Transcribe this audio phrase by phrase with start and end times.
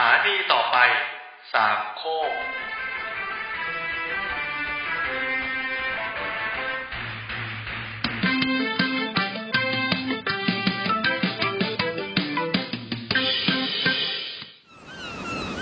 [0.00, 0.76] ถานีต่อไป
[1.52, 2.32] สามโคก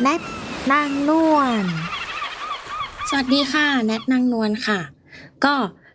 [0.02, 0.22] แนท
[0.72, 1.64] นางนวล
[3.08, 4.80] สวัสดีค่ะ แนทนางนวลค่ะ
[5.44, 5.54] ก็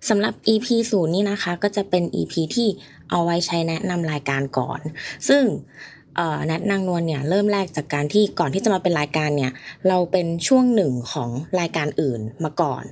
[0.10, 2.68] สำหรับ EP ศูนย์นี่นะคะ ก็จะเป็น EP ที่
[3.10, 4.80] เอาไว้ใช้แนะนำรายการก่อน
[5.30, 5.44] ซึ่ง
[6.46, 9.52] แนทนางนวลเนี่ยเริ่มแรกจากการที่ก่อนที่จะมาเป็นรายการเนี่ย
[9.88, 12.84] เราเป็นช่วงหนึ่งของรายการอื่นมาก่อน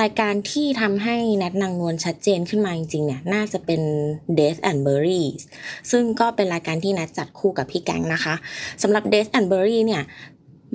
[0.00, 3.80] รายการที่ทำให้แนทนางนวลชัดเจนขึ้นมาจริงๆเนี่ยน่าจะเป็น
[4.38, 5.42] Death and Berries
[5.90, 8.34] ซึ่งก็เป็นรายการที่แนทจัดคู่กับพี่แก๊งนะคะ
[8.82, 10.02] สำหรับ Death and Berry เนี่ย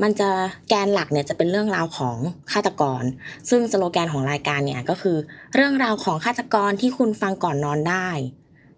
[0.02, 0.30] มันจะ
[0.70, 2.18] แกนหลักเนี่ยจะเป็นเรื่องราวของ
[2.52, 3.04] ฆาตกร
[3.49, 5.18] ซึ่งสโลแกนของรายการเนี่ยก็คือ
[5.55, 8.10] เรื่องราวของฆาตกรที่คุณฟังก่อนนอนได้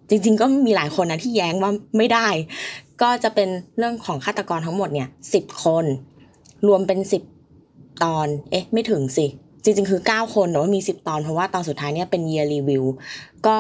[0.09, 2.27] จริง ๆ ก็มีหลายคนนะที่แย้งว่าไม่ได้
[3.01, 5.85] ก็จะเป็นเรื่องของฆาตกรทั้งหมดเนี่ยสิบคน
[6.67, 7.23] รวมเป็นสิบ
[8.03, 9.25] ตอน เอ๊ะ ไม่ถึงสิ
[9.63, 12.85] จริง ๆ คือ 9 คนแต่ว่ามี 10 ตอน เพราะว่าตอนสุดท้ายเนี่ยเป็น year review
[13.47, 13.59] ก็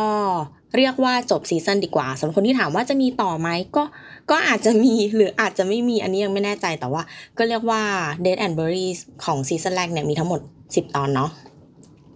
[0.77, 3.83] เรียกว่าจบซีซันดีกว่าสำหรับคนที่ถามว่าจะมีต่อไหมก็
[4.31, 7.01] ก็อาจจะมีหรืออาจจะไม่มีอันนี้ยังไม่แน่ใจแต่ว่า
[7.37, 7.81] ก็เรียกว่า
[8.25, 10.39] Dead and Berries ของ season แรกเนี่ยมีทั้งหมด
[10.69, 11.29] 10 ตอนเนาะ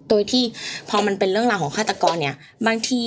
[0.10, 0.44] โดยที่
[0.90, 2.36] พอมันเป็นเรื่องราวของฆาตกรเนี่ย
[2.68, 3.00] บางที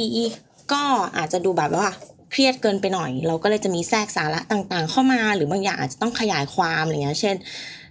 [0.72, 0.82] ก็
[1.16, 1.88] อาจจะดูแบบว่า
[2.30, 7.36] เครียดเกินไปหน่อย เราก็เลยจะมีแทรกสาระต่างๆ เข้ามา หรือบางอย่างอาจจะต้องขยายความอะไรเงี้ย เช่น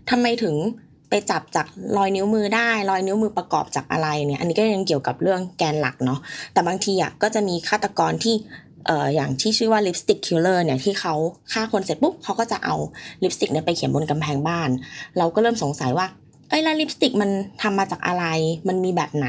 [0.10, 0.56] ทำไมถึง
[1.10, 6.20] ไปจับจากรอยนิ้วมือได้รอยนิ้วมือประกอบจากอะไรเนี่ย อันนี้ก็ยังเกี่ยวกับเรื่องแกนหลักเนาะ
[6.54, 8.36] แต่บางทีอะก็จะมีฆาตกรที่
[8.86, 11.14] เอ่ออย่างที่ชื่อว่า Lipstick Killer เนี่ยที่เขา
[11.52, 12.76] ฆ่าคนเสร็จปุ๊บเขาก็จะเอา
[13.24, 14.70] ลิปสติกเนี่ยไปเขียนบนกำแพงบ้าน
[15.18, 16.06] เราก็เริ่มสงสัยว่า
[16.50, 17.30] เอ้ยแล้วลิปสติกมัน
[17.62, 18.26] ทำมาจากอะไร
[18.68, 19.28] มันมีแบบไหน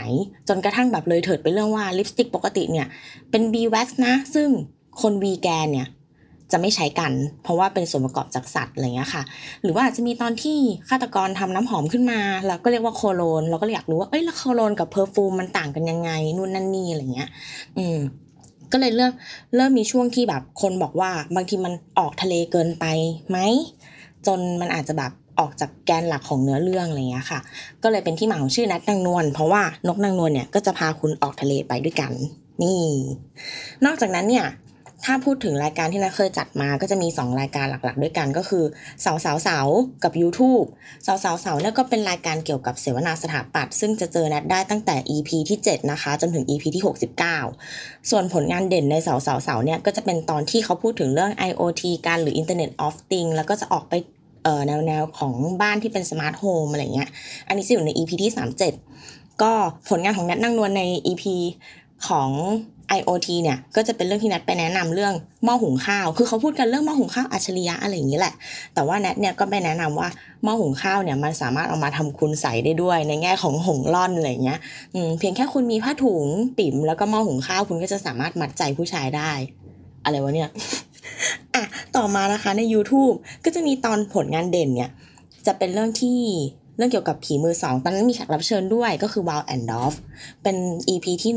[0.48, 2.86] จนกระทั่งแบบเลยเถิดไปเรื่องว่าลิปสติกปกติเนี่ย
[3.30, 4.48] เป็น beeswax นะ ซึ่ง
[5.00, 5.88] คนวีแกนเนี่ย
[6.52, 9.22] จะไม่ใช้กัน เพราะว่าเป็นส่วนประกอบจากสัตว์อะไรเงี้ยค่ะ
[9.62, 17.28] หรือว่าอาจจะมีตอนที่ฆาตกรทำน้ำหอมขึ้นมาแล้วก็เรียกว่าโคโลน เราก็เลยอยากรู้ว่าเอ้ยแล้วโคโลนกับ perfume มันต่างกันยังไงนู่นนั่นนี่อะไรเงี้ย
[17.78, 17.98] อืม
[18.72, 19.12] ก็เลยเริ่ม
[19.56, 22.84] เริ่มมีช่วงที่แบบคนบอกว่าบางทีมันออกทะเลเกินไป
[23.30, 23.38] ไหม
[24.26, 27.40] จนมันอาจจะแบบ ออกจากแกนหลักของเนื้อเรื่องอะไรเงี้ยค่ะ
[27.82, 32.12] ก็เลยเป็นที่มาของชื่อนัดนางนวลเพราะว่านกนางนวลเนี่ยก็จะพาคุณออกทะเลไปด้วยกัน
[32.62, 32.82] นี่
[33.84, 34.46] นอกจากนั้นเนี่ย
[35.04, 38.64] ถ้าพูดถึงรายการที่นัทเคยจัดมาก็จะมี 2 รายการหลักๆ ด้วยกันก็คือ
[39.04, 39.66] สาสาวสาว
[40.04, 40.66] กับ YouTube
[41.06, 46.84] สาสาวสาวเนี่ยก็เป็นรายการเกี่ยวกับเสวนาสถาปัตย์ซึ่งจะเจอนัดได้ตั้งแต่ EP ที่ 7 นะคะ จนถึง EP ที่
[47.44, 53.94] 69 ส่วนผลงานเด่นในสาสาวสาวเนี่ยก็จะเป็นตอนที่เขาพูดถึงเรื่อง IoT กันหรือ Internet of Things แล้วก็จะออกไป
[54.66, 57.08] แนวแนวของบ้านที่เป็น smart home อะไรเงี้ย
[57.48, 58.32] อันนี้จะอยู่ใน EP ที่
[58.86, 59.52] 37 ก็
[59.88, 61.24] ผลงานของแนทนางนวลใน EP
[62.08, 62.30] ของ
[62.98, 65.14] IoT เนี่ยก็จะเป็นเรื่องที่แนทไปแนะนำเรื่อง
[65.44, 68.34] หม้อหุงข้าว คือเขาพูดกันเรื่องหม้อหุงข้าวอัจฉริยะอะไรอย่างนี้แหละ
[68.74, 70.08] แต่ว่าแนทเนี่ยก็ไปแนะนำว่า
[70.42, 74.58] หม้อหุงข้าวเนี่ยมันสามารถเอามาทำคุณไสยได้ด้วยในแง่ของหงล่อนอะไรอย่างเงี้ย
[75.18, 76.26] เพียงแค่คุณมีผ้าถุง
[76.58, 79.30] ปิ่มแล้วก็หม้อหุงข้าวคุณก็จะสามารถมัดใจผู้ชายได้
[80.04, 80.48] อะไรวะเนี่ย
[81.54, 81.64] อะ
[81.96, 84.90] ต่อมานะคะใน YouTube ก็จะมีตอนผลงานเด่นเนี่ย
[85.46, 86.20] จะเป็นเรื่องที่
[86.76, 89.96] เรื่องเกี่ยวกับผีมือสอง ตอนนั้นมีแขกรับเชิญด้วยก็คือ Wild and Dolph
[90.42, 90.56] เป็น
[90.88, 91.32] EP ที่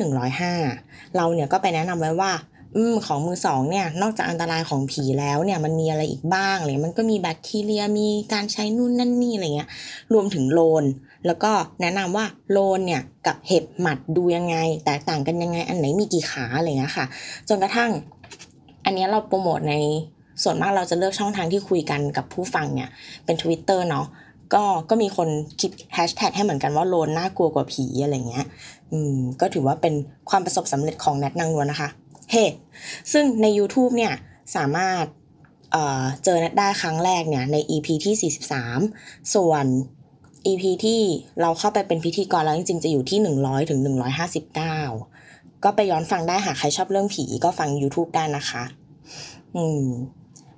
[0.55, 2.31] 105 เราเนี่ยก็ไปแนะนำไว้ว่า
[2.75, 9.69] อืมของมือสองเนี่ย นอกจากอันตรายของผีแล้วเนี่ยมันมีอะไรอีกบ้างอะไรมันก็มีแบคทีเรียมีการใช้นู่นนั่นนี่อะไรเงี้ย
[10.13, 10.83] รวมถึงโลน
[11.25, 11.51] แล้วก็
[11.81, 17.06] แนะนำว่าโลนเนี่ยกับเห็บหมัดดูยังไง แตกต่างกันยังไงอันไหนมีกี่ขาอะไรเงี้ยค่ะ
[17.50, 17.91] จนกระทั่ง
[18.85, 19.75] อันนี้เราโปรโมทใน
[20.44, 22.90] ส่วนมากเราจะเลือกช่องทางที่คุยกันกับผู้ฟังเนี่ย
[23.25, 24.06] เป็น Twitter เนาะ
[24.53, 25.29] ก็ก็มีคน
[25.62, 28.45] คิดแฮชแท็กให้เหมือนกันว่าโลนน่ากลัวกว่าผีอะไรเงี้ย
[28.91, 29.94] อืมก็ถือว่าเป็น
[30.29, 31.89] ความประสบสำเร็จของแนทนางนวลนะคะ
[32.31, 32.44] เฮ้
[33.12, 34.13] ซึ่งใน YouTube เนี่ย
[34.56, 35.06] สามารถ
[35.72, 38.31] เอ่อเจอแนทได้ครั้งแรกเนี่ยใน EP ที่
[38.85, 39.66] 43 ส่วน
[40.45, 41.01] EP ที่
[41.41, 43.79] เราเข้าไปเป็นพิธีกรแล้วจริงๆ จะอยู่ที่ 100ถึง
[44.67, 48.63] 159 ก็ไปย้อนฟังได้หากใครชอบเรื่องผีก็ฟัง YouTube ได้นะคะ
[49.55, 49.85] อืม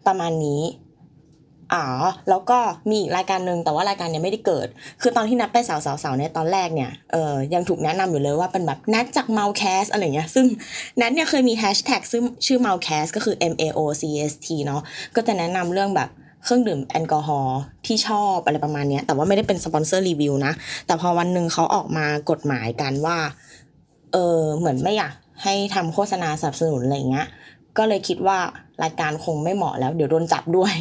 [0.07, 0.61] ประมาณนี้
[1.73, 1.85] อ๋อ
[2.29, 4.67] แล้วก็มีอีกรายการหนึ่งแต่ว่ารายการเนี้ยไม่ได้เกิด
[5.01, 10.45] คือตอนที่นัดไปสาวสาวสาวเนี่ยตอนแรกเนี่ยเออยังถูกแนะนำอยู่เลยว่าเป็นแบบนัดจาก m o u c a s อะไรเงี้ยซึ่ง
[11.01, 14.81] นัดเนี่ยเคยมีแฮชแท็กซึ่งชื่อ m o u c a s ก็คือ M A O C S T เนาะ
[15.16, 16.09] ก็จะแนะนำเรื่องแบบ
[16.43, 20.53] เครื่องดื่มแอลกอฮอล์ที่ชอบอะไรประมาณนี้แต่ว่าไม่ได้เป็นสปอนเซอร์รีวิวนะ
[20.85, 23.17] แต่พอวันหนึ่งเขาออกมากฎหมายกันว่า
[24.14, 27.28] เออเหมือนไม่อยากให้ทำโฆษณาสนับสนุนอะไรเงี้ย
[27.78, 28.38] ก็เลยคิดว่า
[28.84, 30.73] รายการคงไม่เหมาะแล้วเดี๋ยวโดนจับด้วย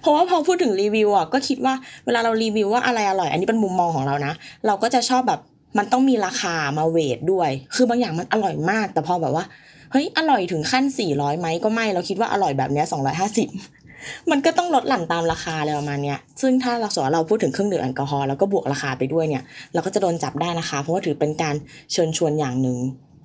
[0.00, 1.74] เพราะว่าพอพูดถึงรีวิวอะก็คิดว่า
[2.04, 4.32] เวลาเรารีวิวว่าอะไรอร่อย อันนี้เป็นมุมมองของเรานะ
[4.66, 5.40] เราก็จะชอบแบบ
[5.78, 9.44] มันต้องมีราคามาเวทด้วย คือบางอย่างมันอร่อยมาก แต่พอแบบว่า
[9.92, 12.86] เฮ้ย อร่อยถึงขั้น 400ไหมก็ไม่ เราคิดว่าอร่อยแบบเนี้ย
[13.32, 13.83] 250
[14.30, 19.42] มันก็ต้องลดหลั่นตามราคาอะไรประมาณเนี้ยซึ่งถ้าเราสมมติเราพูดถึงเครื่องดื่มแอลกอฮอล์แล้วก็บวกราคาไปด้วยเนี่ย
[19.72, 21.54] เราก็จะโดนจับได้นะคะ เพราะว่าถือเป็นการ
[21.92, 22.76] เชิญชวนอย่างหนึ่ง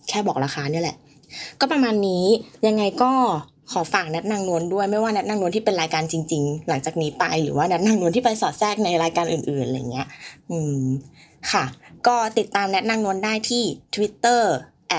[0.10, 0.96] แค่บอกราคาเนี่ยแหละ
[1.60, 2.26] ก็ประมาณนี้
[2.68, 3.12] ยังไงก็
[3.72, 10.08] ขอฝากแนทนางนวลด้วยไม่ว่าแนทนางนวลที่เป็นรายการจริง ๆ หลังจากนี้ไปหรือว่าแนทนางนวลที่ไปสอดแทรกในรายการอื่นๆอะไรเงี้ย
[10.52, 10.82] อืม
[11.52, 11.64] ค่ะ
[12.08, 13.64] ก็ติดตามแนทนางนวลได้ที่
[13.96, 14.44] Twitter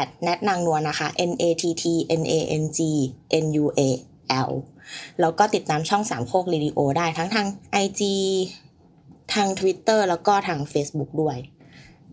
[0.00, 1.84] at แนทนางนวลนะคะ N A T T
[2.20, 2.78] N A N G
[3.44, 3.80] N U A
[4.48, 4.50] L
[5.20, 7.46] แล้วก็ติดตามช่องสามโคกเรดิโอได้ทั้งทาง
[7.84, 8.02] IG
[9.34, 11.38] ทาง Twitter แล้วก็ทาง Facebook ด้วย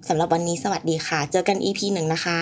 [0.08, 2.40] สำหรับวันนี้สวัสดีค่ะ เจอกัน EP หนึ่งนะคะ